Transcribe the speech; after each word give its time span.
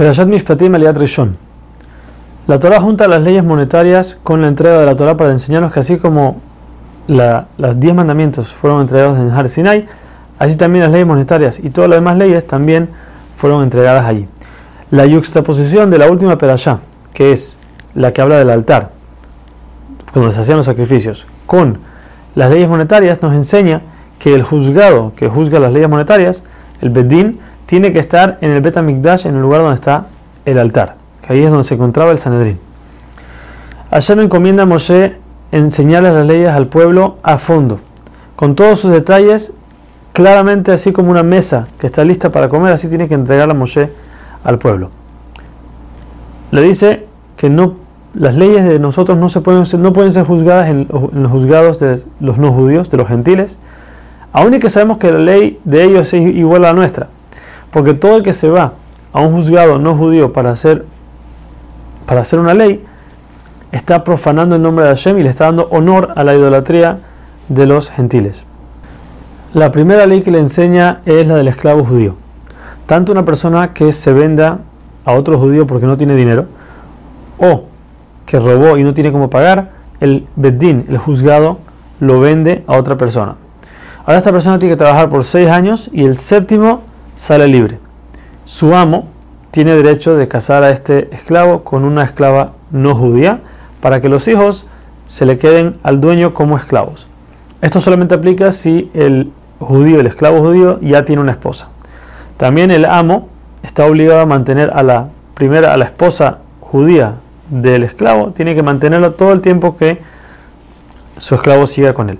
Perashat 0.00 0.28
Mishpatim 0.28 0.74
Aliat 0.76 0.96
Rishon. 0.96 1.36
La 2.46 2.58
Torah 2.58 2.80
junta 2.80 3.06
las 3.06 3.22
leyes 3.22 3.44
monetarias 3.44 4.16
con 4.22 4.40
la 4.40 4.48
entrega 4.48 4.78
de 4.78 4.86
la 4.86 4.96
Torah 4.96 5.14
para 5.14 5.30
enseñarnos 5.30 5.74
que 5.74 5.80
así 5.80 5.98
como 5.98 6.40
la, 7.06 7.48
los 7.58 7.78
diez 7.78 7.94
mandamientos 7.94 8.50
fueron 8.50 8.80
entregados 8.80 9.18
en 9.18 9.28
Har 9.28 9.50
Sinai, 9.50 9.86
así 10.38 10.56
también 10.56 10.84
las 10.84 10.92
leyes 10.92 11.06
monetarias 11.06 11.58
y 11.62 11.68
todas 11.68 11.90
las 11.90 11.98
demás 11.98 12.16
leyes 12.16 12.46
también 12.46 12.88
fueron 13.36 13.62
entregadas 13.62 14.06
allí. 14.06 14.26
La 14.90 15.04
yuxtaposición 15.04 15.90
de 15.90 15.98
la 15.98 16.10
última 16.10 16.38
perashá, 16.38 16.78
que 17.12 17.32
es 17.32 17.58
la 17.94 18.10
que 18.14 18.22
habla 18.22 18.38
del 18.38 18.48
altar, 18.48 18.92
cuando 20.14 20.32
se 20.32 20.40
hacían 20.40 20.56
los 20.56 20.64
sacrificios, 20.64 21.26
con 21.44 21.76
las 22.34 22.50
leyes 22.50 22.70
monetarias, 22.70 23.20
nos 23.20 23.34
enseña 23.34 23.82
que 24.18 24.32
el 24.32 24.44
juzgado 24.44 25.12
que 25.14 25.28
juzga 25.28 25.60
las 25.60 25.74
leyes 25.74 25.90
monetarias, 25.90 26.42
el 26.80 26.88
Bedín, 26.88 27.38
tiene 27.70 27.92
que 27.92 28.00
estar 28.00 28.36
en 28.40 28.50
el 28.50 28.62
Bet 28.62 28.82
Mikdash, 28.82 29.26
en 29.26 29.36
el 29.36 29.42
lugar 29.42 29.60
donde 29.60 29.76
está 29.76 30.06
el 30.44 30.58
altar, 30.58 30.96
que 31.24 31.34
ahí 31.34 31.44
es 31.44 31.50
donde 31.50 31.62
se 31.62 31.74
encontraba 31.74 32.10
el 32.10 32.18
Sanedrín. 32.18 32.58
Ayer 33.92 34.16
me 34.16 34.24
encomienda 34.24 34.64
a 34.64 34.66
Moshe 34.66 35.14
enseñarles 35.52 36.12
las 36.12 36.26
leyes 36.26 36.48
al 36.48 36.66
pueblo 36.66 37.18
a 37.22 37.38
fondo, 37.38 37.78
con 38.34 38.56
todos 38.56 38.80
sus 38.80 38.90
detalles, 38.90 39.52
claramente 40.12 40.72
así 40.72 40.90
como 40.90 41.12
una 41.12 41.22
mesa 41.22 41.68
que 41.78 41.86
está 41.86 42.02
lista 42.02 42.32
para 42.32 42.48
comer, 42.48 42.72
así 42.72 42.88
tiene 42.88 43.06
que 43.06 43.14
entregarla 43.14 43.54
Moshe 43.54 43.88
al 44.42 44.58
pueblo. 44.58 44.90
Le 46.50 46.62
dice 46.62 47.06
que 47.36 47.50
no, 47.50 47.76
las 48.14 48.34
leyes 48.34 48.64
de 48.64 48.80
nosotros 48.80 49.16
no, 49.16 49.28
se 49.28 49.42
pueden, 49.42 49.62
no 49.80 49.92
pueden 49.92 50.10
ser 50.10 50.24
juzgadas 50.24 50.70
en, 50.70 50.88
en 50.90 51.22
los 51.22 51.30
juzgados 51.30 51.78
de 51.78 52.02
los 52.18 52.36
no 52.36 52.52
judíos, 52.52 52.90
de 52.90 52.96
los 52.96 53.06
gentiles, 53.06 53.58
aun 54.32 54.54
y 54.54 54.58
que 54.58 54.70
sabemos 54.70 54.98
que 54.98 55.12
la 55.12 55.20
ley 55.20 55.60
de 55.62 55.84
ellos 55.84 56.12
es 56.12 56.34
igual 56.34 56.64
a 56.64 56.68
la 56.70 56.72
nuestra 56.72 57.06
porque 57.72 57.94
todo 57.94 58.16
el 58.16 58.22
que 58.22 58.32
se 58.32 58.48
va 58.48 58.72
a 59.12 59.20
un 59.20 59.34
juzgado 59.34 59.78
no 59.78 59.94
judío 59.94 60.32
para 60.32 60.50
hacer, 60.50 60.84
para 62.06 62.22
hacer 62.22 62.38
una 62.38 62.54
ley, 62.54 62.84
está 63.72 64.04
profanando 64.04 64.56
el 64.56 64.62
nombre 64.62 64.84
de 64.84 64.90
Hashem 64.90 65.18
y 65.18 65.22
le 65.22 65.30
está 65.30 65.44
dando 65.44 65.68
honor 65.70 66.12
a 66.16 66.24
la 66.24 66.34
idolatría 66.34 66.98
de 67.48 67.66
los 67.66 67.90
gentiles. 67.90 68.44
La 69.54 69.72
primera 69.72 70.06
ley 70.06 70.22
que 70.22 70.30
le 70.30 70.38
enseña 70.38 71.00
es 71.04 71.26
la 71.26 71.36
del 71.36 71.48
esclavo 71.48 71.84
judío. 71.84 72.16
Tanto 72.86 73.12
una 73.12 73.24
persona 73.24 73.72
que 73.72 73.92
se 73.92 74.12
venda 74.12 74.58
a 75.04 75.12
otro 75.12 75.38
judío 75.38 75.66
porque 75.66 75.86
no 75.86 75.96
tiene 75.96 76.14
dinero, 76.14 76.46
o 77.38 77.64
que 78.26 78.38
robó 78.38 78.76
y 78.76 78.84
no 78.84 78.94
tiene 78.94 79.12
cómo 79.12 79.30
pagar, 79.30 79.70
el 80.00 80.26
Beddin, 80.36 80.86
el 80.88 80.98
juzgado, 80.98 81.58
lo 82.00 82.20
vende 82.20 82.64
a 82.66 82.76
otra 82.76 82.96
persona. 82.96 83.36
Ahora 84.04 84.18
esta 84.18 84.32
persona 84.32 84.58
tiene 84.58 84.74
que 84.74 84.78
trabajar 84.78 85.08
por 85.10 85.24
seis 85.24 85.48
años 85.48 85.90
y 85.92 86.04
el 86.04 86.16
séptimo 86.16 86.82
sale 87.20 87.46
libre. 87.48 87.78
Su 88.46 88.74
amo 88.74 89.08
tiene 89.50 89.76
derecho 89.76 90.16
de 90.16 90.26
casar 90.26 90.62
a 90.62 90.70
este 90.70 91.14
esclavo 91.14 91.64
con 91.64 91.84
una 91.84 92.02
esclava 92.02 92.52
no 92.70 92.94
judía 92.94 93.40
para 93.82 94.00
que 94.00 94.08
los 94.08 94.26
hijos 94.26 94.64
se 95.06 95.26
le 95.26 95.36
queden 95.36 95.76
al 95.82 96.00
dueño 96.00 96.32
como 96.32 96.56
esclavos. 96.56 97.06
Esto 97.60 97.82
solamente 97.82 98.14
aplica 98.14 98.52
si 98.52 98.90
el 98.94 99.32
judío, 99.58 100.00
el 100.00 100.06
esclavo 100.06 100.40
judío, 100.40 100.80
ya 100.80 101.04
tiene 101.04 101.20
una 101.20 101.32
esposa. 101.32 101.68
También 102.38 102.70
el 102.70 102.86
amo 102.86 103.28
está 103.62 103.84
obligado 103.84 104.20
a 104.20 104.26
mantener 104.26 104.70
a 104.72 104.82
la 104.82 105.08
primera, 105.34 105.74
a 105.74 105.76
la 105.76 105.84
esposa 105.84 106.38
judía 106.60 107.16
del 107.50 107.82
esclavo, 107.82 108.30
tiene 108.30 108.54
que 108.54 108.62
mantenerlo 108.62 109.12
todo 109.12 109.34
el 109.34 109.42
tiempo 109.42 109.76
que 109.76 110.00
su 111.18 111.34
esclavo 111.34 111.66
siga 111.66 111.92
con 111.92 112.08
él. 112.08 112.18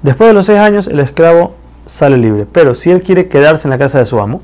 Después 0.00 0.28
de 0.28 0.34
los 0.34 0.46
seis 0.46 0.60
años, 0.60 0.86
el 0.86 1.00
esclavo 1.00 1.59
sale 1.86 2.16
libre. 2.16 2.46
Pero 2.50 2.74
si 2.74 2.90
él 2.90 3.02
quiere 3.02 3.28
quedarse 3.28 3.66
en 3.68 3.70
la 3.70 3.78
casa 3.78 3.98
de 3.98 4.04
su 4.04 4.20
amo, 4.20 4.40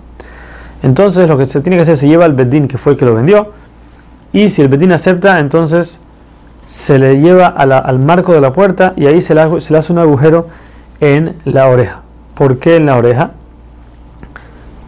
entonces 0.83 1.29
lo 1.29 1.39
que 1.39 1.47
se 1.47 1.61
tiene 1.61 1.77
que 1.77 1.83
hacer 1.83 1.97
se 1.97 2.09
lleva 2.09 2.25
al 2.25 2.35
bedín 2.35 2.69
que 2.69 2.79
fue 2.79 2.93
el 2.93 2.99
que 2.99 3.05
lo 3.05 3.15
vendió. 3.15 3.53
Y 4.33 4.51
si 4.51 4.63
el 4.63 4.69
bedín 4.69 4.93
acepta, 4.93 5.39
entonces 5.39 6.01
se 6.67 6.99
le 6.99 7.21
lleva 7.21 7.47
al 7.47 7.99
marco 7.99 8.33
de 8.33 8.41
la 8.41 8.53
puerta 8.53 8.93
y 8.97 9.07
ahí 9.07 9.23
se 9.23 9.35
le, 9.35 9.41
hace 9.41 9.93
un 9.93 9.99
agujero 9.99 10.49
en 11.01 11.37
la 11.45 11.69
oreja. 11.69 12.03
¿Por 12.35 12.59
qué 12.59 12.77
en 12.77 12.87
la 12.87 12.97
oreja? 12.97 13.31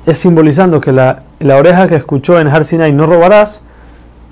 Es 0.05 0.19
simbolizando 0.19 0.81
que 0.81 0.93
la, 0.93 1.23
oreja 1.41 1.89
que 1.89 1.95
escuchó 1.95 2.41
en 2.41 2.49
Har 2.49 2.65
no 2.93 3.07
robarás, 3.07 3.63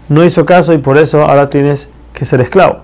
no 0.09 0.25
hizo 0.25 0.45
caso 0.45 0.73
y 0.73 0.79
por 0.79 0.99
eso 0.99 1.23
ahora 1.23 1.49
tienes 1.49 1.89
que 2.13 2.25
ser 2.25 2.41
esclavo. 2.41 2.79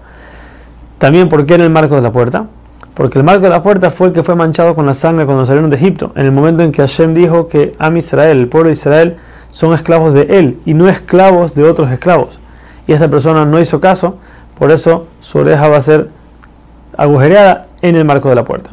También, 0.98 1.28
¿por 1.28 1.44
qué 1.46 1.54
en 1.54 1.62
el 1.62 1.70
marco 1.70 1.96
de 1.96 2.02
la 2.02 2.12
puerta? 2.12 2.46
Porque 2.94 3.18
el 3.18 3.24
marco 3.24 3.42
de 3.42 3.50
la 3.50 3.62
puerta 3.62 3.90
fue 3.90 4.08
el 4.08 4.12
que 4.12 4.22
fue 4.22 4.34
manchado 4.34 4.74
con 4.74 4.84
la 4.84 4.94
sangre 4.94 5.24
cuando 5.24 5.46
salieron 5.46 5.70
de 5.70 5.76
Egipto, 5.76 6.12
en 6.14 6.26
el 6.26 6.32
momento 6.32 6.62
en 6.62 6.72
que 6.72 6.82
Hashem 6.82 7.14
dijo 7.14 7.48
que 7.48 7.74
Am 7.78 7.96
Israel, 7.96 8.38
el 8.38 8.48
pueblo 8.48 8.68
de 8.68 8.74
Israel, 8.74 9.16
son 9.50 9.72
esclavos 9.72 10.12
de 10.12 10.22
él 10.38 10.58
y 10.66 10.74
no 10.74 10.88
esclavos 10.88 11.54
de 11.54 11.64
otros 11.64 11.90
esclavos. 11.90 12.38
Y 12.86 12.92
esta 12.92 13.08
persona 13.08 13.46
no 13.46 13.60
hizo 13.60 13.80
caso, 13.80 14.16
por 14.58 14.70
eso 14.70 15.06
su 15.20 15.38
oreja 15.38 15.68
va 15.68 15.78
a 15.78 15.80
ser 15.80 16.10
agujereada 16.96 17.66
en 17.80 17.96
el 17.96 18.04
marco 18.04 18.28
de 18.28 18.34
la 18.34 18.44
puerta. 18.44 18.70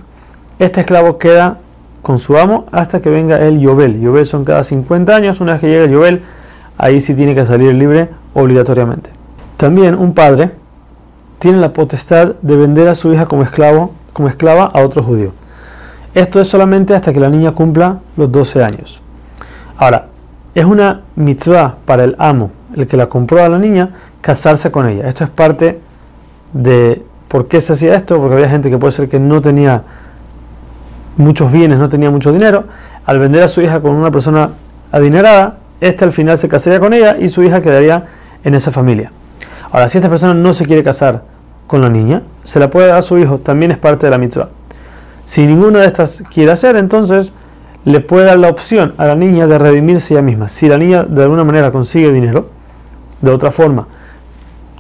Este 0.57 0.81
esclavo 0.81 1.17
queda 1.17 1.57
con 2.01 2.19
su 2.19 2.37
amo 2.37 2.65
hasta 2.71 3.01
que 3.01 3.09
venga 3.09 3.39
el 3.39 3.59
Yobel. 3.59 4.01
Yobel 4.01 4.25
son 4.25 4.43
cada 4.43 4.63
50 4.63 5.15
años, 5.15 5.39
una 5.39 5.53
vez 5.53 5.61
que 5.61 5.67
llega 5.67 5.85
el 5.85 5.91
Yobel, 5.91 6.21
ahí 6.77 6.99
sí 6.99 7.13
tiene 7.13 7.35
que 7.35 7.45
salir 7.45 7.73
libre 7.73 8.09
obligatoriamente. 8.33 9.11
También 9.55 9.95
un 9.95 10.13
padre 10.13 10.51
tiene 11.39 11.59
la 11.59 11.71
potestad 11.71 12.35
de 12.41 12.55
vender 12.57 12.89
a 12.89 12.95
su 12.95 13.13
hija 13.13 13.25
como 13.25 13.43
esclavo 13.43 13.93
como 14.13 14.27
esclava 14.27 14.65
a 14.65 14.81
otro 14.81 15.03
judío. 15.03 15.31
Esto 16.13 16.41
es 16.41 16.47
solamente 16.47 16.95
hasta 16.95 17.13
que 17.13 17.19
la 17.19 17.29
niña 17.29 17.51
cumpla 17.51 17.99
los 18.17 18.31
12 18.31 18.63
años. 18.63 19.01
Ahora, 19.77 20.07
es 20.55 20.65
una 20.65 21.01
mitzvah 21.15 21.75
para 21.85 22.03
el 22.03 22.15
amo, 22.17 22.51
el 22.75 22.87
que 22.87 22.97
la 22.97 23.07
compró 23.07 23.43
a 23.43 23.49
la 23.49 23.59
niña, 23.59 23.89
casarse 24.21 24.71
con 24.71 24.87
ella. 24.87 25.07
Esto 25.07 25.23
es 25.23 25.29
parte 25.29 25.79
de 26.51 27.03
por 27.27 27.47
qué 27.47 27.61
se 27.61 27.73
hacía 27.73 27.95
esto, 27.95 28.17
porque 28.19 28.35
había 28.35 28.49
gente 28.49 28.69
que 28.69 28.77
puede 28.77 28.91
ser 28.91 29.07
que 29.07 29.19
no 29.19 29.41
tenía 29.41 29.83
muchos 31.17 31.51
bienes, 31.51 31.77
no 31.77 31.89
tenía 31.89 32.09
mucho 32.09 32.31
dinero. 32.31 32.65
Al 33.05 33.19
vender 33.19 33.43
a 33.43 33.47
su 33.47 33.61
hija 33.61 33.79
con 33.79 33.95
una 33.95 34.11
persona 34.11 34.49
adinerada, 34.91 35.57
este 35.79 36.03
al 36.05 36.11
final 36.11 36.37
se 36.37 36.49
casaría 36.49 36.79
con 36.79 36.93
ella 36.93 37.17
y 37.17 37.29
su 37.29 37.43
hija 37.43 37.61
quedaría 37.61 38.07
en 38.43 38.55
esa 38.55 38.71
familia. 38.71 39.11
Ahora, 39.71 39.87
si 39.87 39.99
esta 39.99 40.09
persona 40.09 40.33
no 40.33 40.53
se 40.53 40.65
quiere 40.65 40.83
casar 40.83 41.21
con 41.69 41.83
la 41.83 41.89
niña, 41.89 42.23
se 42.45 42.59
la 42.59 42.71
puede 42.71 42.87
dar 42.87 42.97
a 42.97 43.01
su 43.03 43.19
hijo, 43.19 43.37
también 43.37 43.69
es 43.69 43.77
parte 43.77 44.07
de 44.07 44.09
la 44.09 44.17
mitzvah. 44.17 44.49
Si 45.23 45.45
ninguna 45.45 45.81
de 45.81 45.85
estas 45.85 46.23
quiere 46.33 46.51
hacer, 46.51 46.75
entonces 46.75 47.31
le 47.85 47.99
puede 47.99 48.25
dar 48.25 48.39
la 48.39 48.49
opción 48.49 48.95
a 48.97 49.05
la 49.05 49.15
niña 49.15 49.45
de 49.45 49.59
redimirse 49.59 50.15
ella 50.15 50.23
misma. 50.23 50.49
Si 50.49 50.67
la 50.67 50.79
niña 50.79 51.03
de 51.03 51.21
alguna 51.21 51.43
manera 51.43 51.71
consigue 51.71 52.11
dinero, 52.11 52.49
de 53.21 53.29
otra 53.29 53.51
forma, 53.51 53.85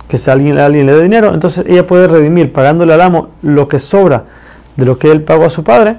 que 0.07 0.17
si 0.17 0.31
alguien, 0.31 0.57
alguien 0.57 0.87
le 0.87 0.93
dé 0.93 1.03
dinero, 1.03 1.31
entonces 1.31 1.63
ella 1.67 1.85
puede 1.85 2.07
redimir 2.07 2.51
pagándole 2.51 2.91
al 2.91 3.01
amo 3.01 3.29
lo 3.43 3.67
que 3.67 3.77
sobra 3.77 4.23
de 4.75 4.85
lo 4.85 4.97
que 4.97 5.11
él 5.11 5.21
pagó 5.21 5.45
a 5.45 5.51
su 5.51 5.63
padre 5.63 5.97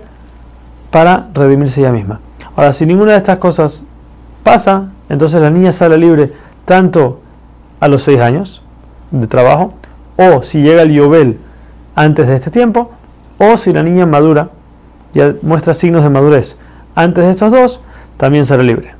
para 0.90 1.28
redimirse 1.34 1.82
ella 1.82 1.92
misma. 1.92 2.18
Ahora, 2.56 2.72
si 2.72 2.84
ninguna 2.84 3.12
de 3.12 3.18
estas 3.18 3.38
cosas 3.38 3.84
pasa, 4.42 4.88
entonces 5.08 5.40
la 5.40 5.50
niña 5.50 5.70
sale 5.70 5.96
libre 5.96 6.32
tanto 6.64 7.20
a 7.78 7.86
los 7.86 8.02
seis 8.02 8.18
años 8.18 8.60
de 9.12 9.28
trabajo 9.28 9.74
o 10.20 10.42
si 10.42 10.60
llega 10.60 10.82
el 10.82 10.92
Yobel 10.92 11.38
antes 11.94 12.28
de 12.28 12.36
este 12.36 12.50
tiempo, 12.50 12.90
o 13.38 13.56
si 13.56 13.72
la 13.72 13.82
niña 13.82 14.04
madura, 14.04 14.50
ya 15.14 15.34
muestra 15.40 15.72
signos 15.72 16.02
de 16.02 16.10
madurez 16.10 16.56
antes 16.94 17.24
de 17.24 17.30
estos 17.30 17.50
dos, 17.50 17.80
también 18.18 18.44
será 18.44 18.62
libre. 18.62 18.99